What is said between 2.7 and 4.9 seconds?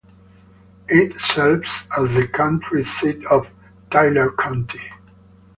seat of Tyler County.